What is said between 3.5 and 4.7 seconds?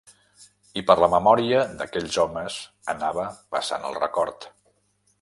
passant el record.